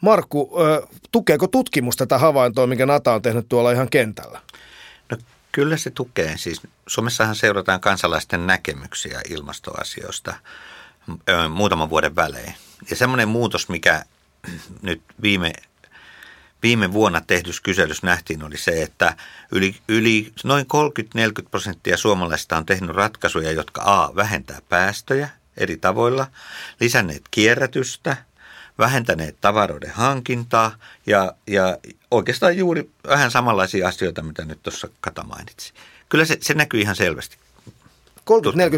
[0.00, 0.52] Markku,
[1.12, 4.40] tukeeko tutkimus tätä havaintoa, minkä Nata on tehnyt tuolla ihan kentällä?
[5.10, 5.16] No,
[5.52, 6.32] kyllä se tukee.
[6.36, 10.34] Siis Suomessahan seurataan kansalaisten näkemyksiä ilmastoasioista
[11.50, 12.54] muutaman vuoden välein.
[12.90, 14.04] Ja semmoinen muutos, mikä
[14.82, 15.52] nyt viime
[16.62, 19.16] viime vuonna tehdyssä kyselyssä nähtiin, oli se, että
[19.52, 20.66] yli, yli noin
[21.44, 24.12] 30-40 prosenttia suomalaisista on tehnyt ratkaisuja, jotka A.
[24.16, 26.26] vähentää päästöjä eri tavoilla,
[26.80, 28.16] lisänneet kierrätystä,
[28.78, 30.76] vähentäneet tavaroiden hankintaa
[31.06, 31.78] ja, ja
[32.10, 35.72] oikeastaan juuri vähän samanlaisia asioita, mitä nyt tuossa Kata mainitsi.
[36.08, 37.36] Kyllä se, se näkyy ihan selvästi.
[38.20, 38.22] 30-40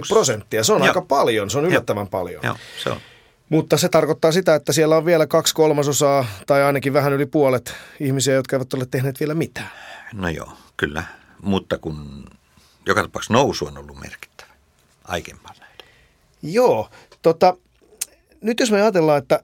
[0.09, 0.89] prosenttia, se on Joo.
[0.89, 2.11] aika paljon, se on yllättävän Joo.
[2.11, 2.45] paljon.
[2.45, 3.01] Joo, se on.
[3.49, 7.75] Mutta se tarkoittaa sitä, että siellä on vielä kaksi kolmasosaa tai ainakin vähän yli puolet
[8.01, 9.71] ihmisiä, jotka eivät ole tehneet vielä mitään.
[10.13, 11.05] No joo, kyllä.
[11.43, 12.25] Mutta kun
[12.87, 14.51] joka tapauksessa nousu on ollut merkittävä
[15.05, 15.55] aikempana.
[16.43, 16.91] Joo,
[17.23, 17.57] tota,
[18.41, 19.41] nyt jos me ajatellaan, että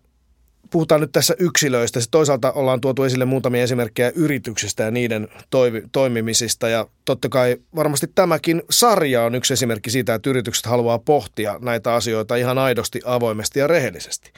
[0.71, 2.01] puhutaan nyt tässä yksilöistä.
[2.11, 6.69] Toisaalta ollaan tuotu esille muutamia esimerkkejä yrityksistä ja niiden toivi, toimimisista.
[6.69, 11.95] Ja totta kai varmasti tämäkin sarja on yksi esimerkki siitä, että yritykset haluaa pohtia näitä
[11.95, 14.33] asioita ihan aidosti, avoimesti ja rehellisesti.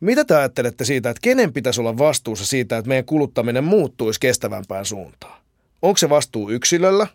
[0.00, 4.84] Mitä te ajattelette siitä, että kenen pitäisi olla vastuussa siitä, että meidän kuluttaminen muuttuisi kestävämpään
[4.84, 5.40] suuntaan?
[5.82, 7.06] Onko se vastuu yksilöllä?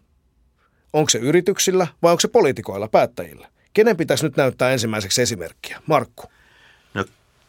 [0.93, 3.47] Onko se yrityksillä vai onko se poliitikoilla, päättäjillä?
[3.73, 5.81] Kenen pitäisi nyt näyttää ensimmäiseksi esimerkkiä?
[5.87, 6.23] Markku.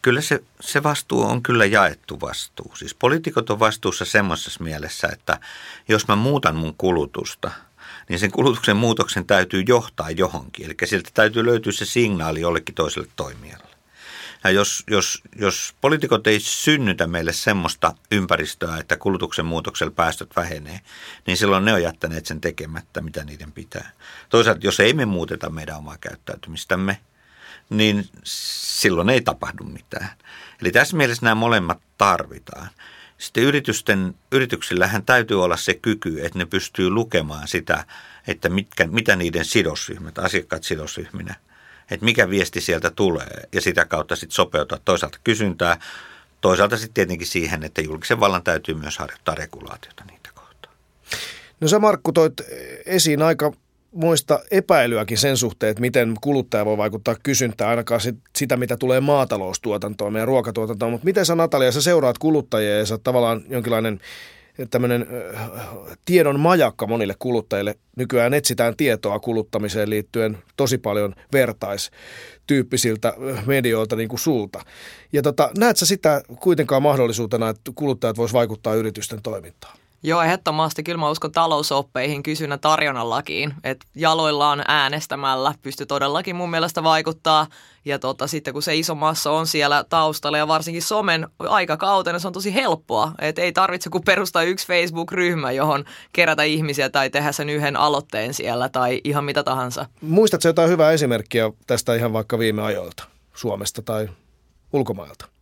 [0.05, 2.71] Kyllä se, se vastuu on kyllä jaettu vastuu.
[2.75, 5.39] Siis poliitikot on vastuussa semmoisessa mielessä, että
[5.87, 7.51] jos mä muutan mun kulutusta,
[8.09, 10.65] niin sen kulutuksen muutoksen täytyy johtaa johonkin.
[10.65, 13.75] Eli sieltä täytyy löytyä se signaali jollekin toiselle toimijalle.
[14.43, 20.79] Ja jos, jos, jos poliitikot ei synnytä meille semmoista ympäristöä, että kulutuksen muutoksella päästöt vähenee,
[21.27, 23.91] niin silloin ne on jättäneet sen tekemättä, mitä niiden pitää.
[24.29, 26.97] Toisaalta, jos ei me muuteta meidän omaa käyttäytymistämme,
[27.69, 30.09] niin silloin ei tapahdu mitään.
[30.61, 32.69] Eli tässä mielessä nämä molemmat tarvitaan.
[33.17, 37.85] Sitten yritysten, yrityksillähän täytyy olla se kyky, että ne pystyy lukemaan sitä,
[38.27, 41.35] että mitkä, mitä niiden sidosryhmät, asiakkaat sidosryhminä,
[41.91, 45.79] että mikä viesti sieltä tulee ja sitä kautta sitten sopeuttaa toisaalta kysyntää,
[46.41, 50.75] toisaalta sitten tietenkin siihen, että julkisen vallan täytyy myös harjoittaa regulaatiota niitä kohtaan.
[51.59, 52.33] No sä Markku toit
[52.85, 53.53] esiin aika
[53.95, 58.01] muista epäilyäkin sen suhteen, että miten kuluttaja voi vaikuttaa kysyntään, ainakaan
[58.37, 60.91] sitä, mitä tulee maataloustuotantoon, meidän ruokatuotantoon.
[60.91, 63.99] Mutta miten sä Natalia, sä seuraat kuluttajia ja sä tavallaan jonkinlainen
[64.69, 65.07] tämmöinen
[66.05, 67.75] tiedon majakka monille kuluttajille.
[67.95, 73.13] Nykyään etsitään tietoa kuluttamiseen liittyen tosi paljon vertaistyyppisiltä
[73.45, 74.65] medioilta niin kuin sulta.
[75.13, 79.77] Ja tota, näet sä sitä kuitenkaan mahdollisuutena, että kuluttajat vois vaikuttaa yritysten toimintaan?
[80.05, 80.83] Joo, ehdottomasti.
[80.83, 83.53] Kyllä mä uskon talousoppeihin, kysynnän tarjonnan lakiin.
[83.63, 87.47] Että jaloillaan äänestämällä pystyy todellakin mun mielestä vaikuttaa.
[87.85, 92.27] Ja tota, sitten kun se iso massa on siellä taustalla ja varsinkin somen aikakautena se
[92.27, 93.11] on tosi helppoa.
[93.21, 98.33] Että ei tarvitse kuin perustaa yksi Facebook-ryhmä, johon kerätä ihmisiä tai tehdä sen yhden aloitteen
[98.33, 99.85] siellä tai ihan mitä tahansa.
[100.01, 104.09] Muistatko jotain hyvää esimerkkiä tästä ihan vaikka viime ajoilta Suomesta tai
[104.73, 105.34] ulkomailta?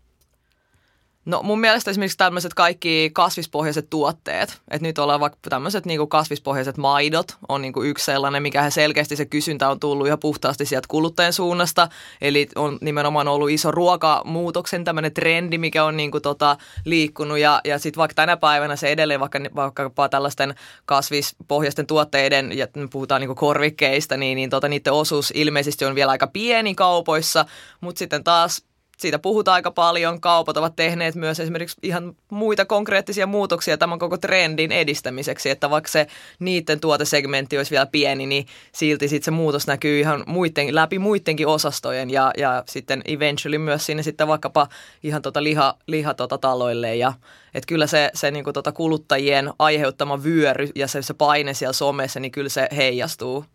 [1.25, 6.77] No mun mielestä esimerkiksi tämmöiset kaikki kasvispohjaiset tuotteet, että nyt ollaan vaikka tämmöiset niin kasvispohjaiset
[6.77, 10.87] maidot on niin kuin yksi sellainen, mikä selkeästi se kysyntä on tullut ihan puhtaasti sieltä
[10.87, 11.87] kuluttajan suunnasta.
[12.21, 17.61] Eli on nimenomaan ollut iso ruokamuutoksen tämmöinen trendi, mikä on niin kuin tota, liikkunut ja,
[17.63, 20.55] ja sitten vaikka tänä päivänä se edelleen vaikka, vaikkapa tällaisten
[20.85, 26.11] kasvispohjaisten tuotteiden, ja puhutaan niin kuin korvikkeista, niin, niin tota, niiden osuus ilmeisesti on vielä
[26.11, 27.45] aika pieni kaupoissa,
[27.81, 28.63] mutta sitten taas
[29.03, 30.21] siitä puhutaan aika paljon.
[30.21, 35.91] Kaupat ovat tehneet myös esimerkiksi ihan muita konkreettisia muutoksia tämän koko trendin edistämiseksi, että vaikka
[35.91, 36.07] se
[36.39, 41.47] niiden tuotesegmentti olisi vielä pieni, niin silti sitten se muutos näkyy ihan muiden, läpi muidenkin
[41.47, 44.67] osastojen ja, ja sitten eventually myös sinne sitten vaikkapa
[45.03, 47.13] ihan tota liha, liha tota taloille ja
[47.53, 52.19] että kyllä se, se niin tota kuluttajien aiheuttama vyöry ja se, se paine siellä somessa,
[52.19, 53.45] niin kyllä se heijastuu.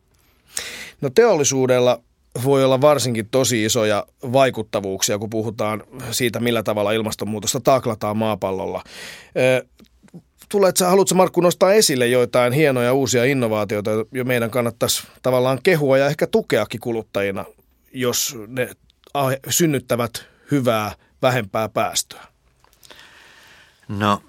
[1.00, 2.00] No teollisuudella
[2.44, 8.82] voi olla varsinkin tosi isoja vaikuttavuuksia, kun puhutaan siitä, millä tavalla ilmastonmuutosta taklataan maapallolla.
[10.48, 16.06] Tulet, haluatko Markku nostaa esille joitain hienoja uusia innovaatioita, jo meidän kannattaisi tavallaan kehua ja
[16.06, 17.44] ehkä tukeakin kuluttajina,
[17.92, 18.70] jos ne
[19.48, 22.26] synnyttävät hyvää, vähempää päästöä?
[23.88, 24.22] No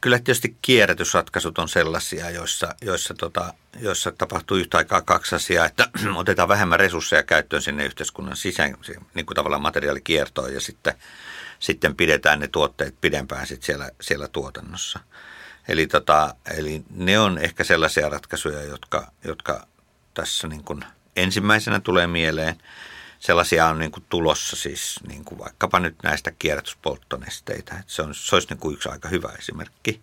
[0.00, 5.88] kyllä tietysti kierrätysratkaisut on sellaisia, joissa, joissa, tota, joissa tapahtuu yhtä aikaa kaksi asiaa, että
[6.16, 8.76] otetaan vähemmän resursseja käyttöön sinne yhteiskunnan sisään,
[9.14, 10.94] niin kuin tavallaan materiaalikiertoon ja sitten,
[11.58, 15.00] sitten pidetään ne tuotteet pidempään sit siellä, siellä tuotannossa.
[15.68, 19.66] Eli, tota, eli ne on ehkä sellaisia ratkaisuja, jotka, jotka
[20.14, 20.84] tässä niin kuin
[21.16, 22.56] ensimmäisenä tulee mieleen–
[23.22, 27.74] sellaisia on niin kuin tulossa siis niin kuin vaikkapa nyt näistä kierrätyspolttonesteitä.
[27.74, 30.02] Että se, on, se olisi niin kuin yksi aika hyvä esimerkki.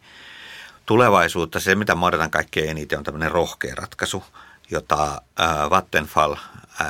[0.85, 4.23] Tulevaisuutta, se mitä mä kaikkein eniten on tämmöinen rohkea ratkaisu,
[4.71, 6.35] jota äh, Vattenfall,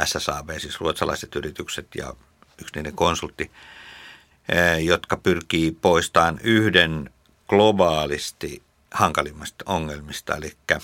[0.06, 2.14] SSAB, siis ruotsalaiset yritykset ja
[2.62, 3.52] yksi niiden konsultti,
[4.54, 7.10] äh, jotka pyrkii poistamaan yhden
[7.48, 10.82] globaalisti hankalimmasta ongelmista, eli äh,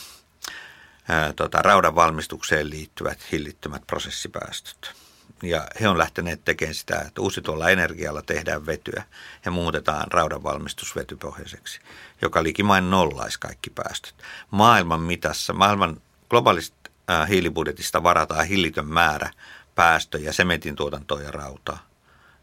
[1.36, 5.05] tota, raudan valmistukseen liittyvät hillittömät prosessipäästöt
[5.44, 9.04] ja he on lähteneet tekemään sitä, että uusituolla energialla tehdään vetyä
[9.46, 11.80] ja muutetaan raudan valmistus vetypohjaiseksi,
[12.22, 14.16] joka likimain nollaisi kaikki päästöt.
[14.52, 16.78] Maailman mitassa, maailman globaalista
[17.10, 19.30] äh, hiilibudjetista varataan hillitön määrä
[19.76, 21.88] päästöjä, sementin tuotantoa ja rautaa.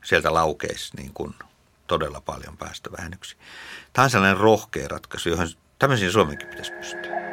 [0.04, 1.34] Sieltä laukeisi niin kuin
[1.86, 3.38] todella paljon päästövähennyksiä.
[3.92, 7.31] Tämä on sellainen rohkea ratkaisu, johon tämmöisiin Suomenkin pitäisi pystyä.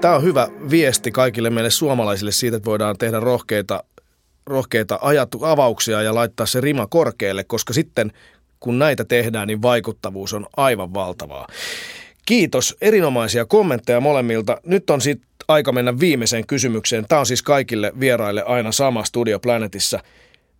[0.00, 3.84] Tämä on hyvä viesti kaikille meille suomalaisille siitä, että voidaan tehdä rohkeita,
[4.46, 8.12] rohkeita ajatu, avauksia ja laittaa se rima korkealle, koska sitten
[8.60, 11.46] kun näitä tehdään, niin vaikuttavuus on aivan valtavaa.
[12.26, 14.60] Kiitos, erinomaisia kommentteja molemmilta.
[14.66, 17.04] Nyt on sitten aika mennä viimeiseen kysymykseen.
[17.08, 19.98] Tämä on siis kaikille vieraille aina sama Studio Planetissa.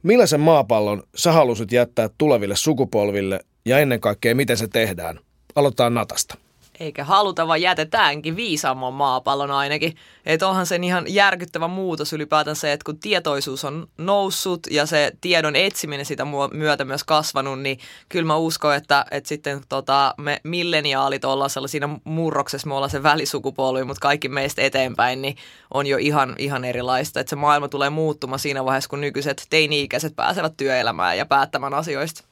[0.03, 5.21] Millaisen maapallon sä halusit jättää tuleville sukupolville ja ennen kaikkea miten se tehdään?
[5.55, 6.50] Aloitetaan Natasta.
[6.81, 9.97] Eikä haluta, vaan jätetäänkin viisaamman maapallon ainakin.
[10.27, 15.13] Että onhan sen ihan järkyttävä muutos ylipäätään se, että kun tietoisuus on noussut ja se
[15.21, 20.41] tiedon etsiminen sitä myötä myös kasvanut, niin kyllä mä uskon, että, että sitten tota, me
[20.45, 25.37] milleniaalit ollaan sellaisina murroksessa, me ollaan se välisukupolvi, mutta kaikki meistä eteenpäin niin
[25.75, 27.21] on jo ihan, ihan erilaista.
[27.21, 32.25] Että se maailma tulee muuttumaan siinä vaiheessa, kun nykyiset teini-ikäiset pääsevät työelämään ja päättämään asioista.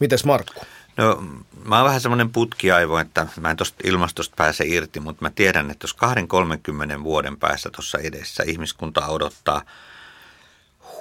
[0.00, 0.60] Mites Markku?
[0.98, 1.22] No
[1.64, 5.70] mä oon vähän semmoinen putkiaivo, että mä en tuosta ilmastosta pääse irti, mutta mä tiedän,
[5.70, 5.96] että jos
[7.00, 9.62] 20-30 vuoden päässä tuossa edessä ihmiskunta odottaa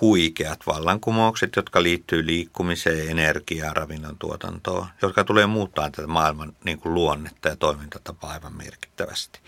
[0.01, 6.93] huikeat vallankumoukset, jotka liittyy liikkumiseen, energiaan, ravinnon tuotantoon, jotka tulee muuttaa tätä maailman niin kuin
[6.93, 9.39] luonnetta ja toimintatapaa aivan merkittävästi.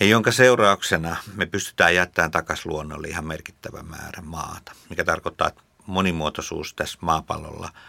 [0.00, 5.62] Ja jonka seurauksena me pystytään jättämään takaisin luonnolle ihan merkittävä määrä maata, mikä tarkoittaa, että
[5.86, 7.70] monimuotoisuus tässä maapallolla–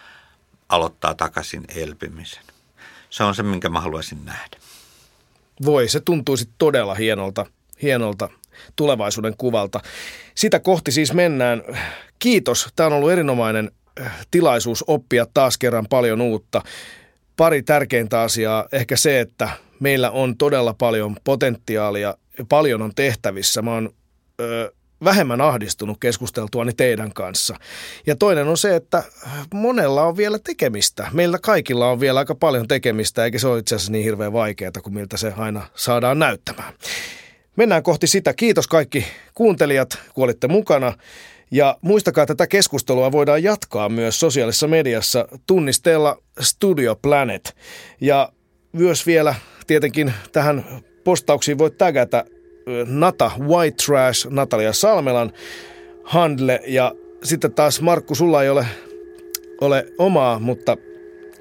[0.70, 2.44] aloittaa takaisin elpymisen.
[3.10, 4.58] Se on se, minkä mä haluaisin nähdä.
[5.66, 7.46] Voi, se tuntuisi todella hienolta,
[7.82, 8.30] hienolta
[8.76, 9.80] tulevaisuuden kuvalta.
[10.36, 11.64] Sitä kohti siis mennään.
[12.20, 12.68] Kiitos.
[12.76, 16.62] Tämä on ollut erinomainen äh, tilaisuus oppia taas kerran paljon uutta.
[17.38, 18.66] Pari tärkeintä asiaa.
[18.72, 22.16] Ehkä se, että meillä on todella paljon potentiaalia,
[22.50, 23.62] paljon on tehtävissä.
[23.62, 23.94] Mä oon
[24.42, 27.56] ö, vähemmän ahdistunut keskusteltuani teidän kanssa.
[28.08, 29.04] Ja toinen on se, että
[29.54, 31.08] monella on vielä tekemistä.
[31.14, 34.72] Meillä kaikilla on vielä aika paljon tekemistä, eikä se ole itse asiassa niin hirveän vaikeaa
[34.84, 36.74] kuin miltä se aina saadaan näyttämään.
[37.56, 38.34] Mennään kohti sitä.
[38.34, 40.94] Kiitos kaikki kuuntelijat, kun olitte mukana.
[41.52, 47.56] Ja muistakaa, että tätä keskustelua voidaan jatkaa myös sosiaalisessa mediassa tunnisteella Studio Planet.
[48.02, 48.32] Ja
[48.72, 49.36] myös vielä
[49.68, 50.66] tietenkin tähän
[51.04, 52.26] postauksiin voit tägätä
[52.86, 55.32] Nata White Trash, Natalia Salmelan
[56.04, 58.66] handle ja sitten taas Markku, sulla ei ole,
[59.62, 60.78] ole omaa, mutta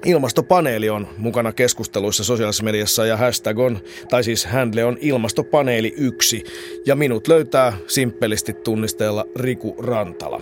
[0.05, 6.43] Ilmastopaneeli on mukana keskusteluissa sosiaalisessa mediassa ja hashtag on, tai siis handle on ilmastopaneeli 1
[6.85, 10.41] ja minut löytää simppelisti tunnisteella Riku Rantala.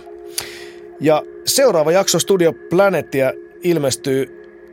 [1.00, 4.26] Ja seuraava jakso Studio Planetia ilmestyy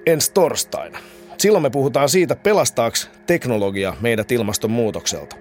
[0.06, 1.00] ensi torstaina.
[1.38, 2.98] Silloin me puhutaan siitä, pelastaako
[3.28, 5.36] teknologia meidät ilmastonmuutokselta.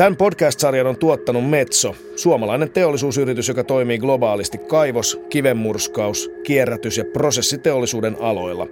[0.00, 8.16] Tämän podcast-sarjan on tuottanut Metso, suomalainen teollisuusyritys, joka toimii globaalisti kaivos, kivenmurskaus, kierrätys ja prosessiteollisuuden
[8.20, 8.66] aloilla.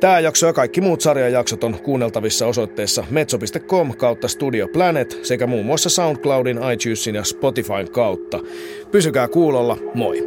[0.00, 5.46] Tämä jakso ja kaikki muut sarjan jaksot on kuunneltavissa osoitteessa metso.com kautta Studio Planet sekä
[5.46, 8.40] muun muassa SoundCloudin, iTunesin ja Spotifyn kautta.
[8.90, 10.26] Pysykää kuulolla, moi!